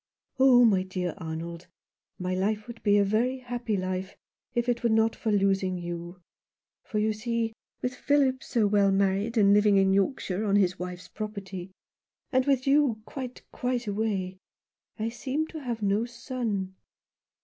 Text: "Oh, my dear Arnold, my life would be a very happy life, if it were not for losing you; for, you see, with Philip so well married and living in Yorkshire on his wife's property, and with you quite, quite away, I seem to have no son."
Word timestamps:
"Oh, 0.39 0.65
my 0.65 0.81
dear 0.81 1.13
Arnold, 1.19 1.67
my 2.17 2.33
life 2.33 2.65
would 2.65 2.81
be 2.81 2.97
a 2.97 3.03
very 3.05 3.37
happy 3.37 3.77
life, 3.77 4.15
if 4.55 4.67
it 4.67 4.81
were 4.81 4.89
not 4.89 5.15
for 5.15 5.31
losing 5.31 5.77
you; 5.77 6.19
for, 6.83 6.97
you 6.97 7.13
see, 7.13 7.53
with 7.83 7.93
Philip 7.93 8.41
so 8.43 8.65
well 8.65 8.89
married 8.91 9.37
and 9.37 9.53
living 9.53 9.77
in 9.77 9.93
Yorkshire 9.93 10.43
on 10.43 10.55
his 10.55 10.79
wife's 10.79 11.07
property, 11.07 11.69
and 12.31 12.47
with 12.47 12.65
you 12.65 13.03
quite, 13.05 13.43
quite 13.51 13.85
away, 13.85 14.39
I 14.97 15.09
seem 15.09 15.45
to 15.49 15.59
have 15.61 15.83
no 15.83 16.05
son." 16.05 16.73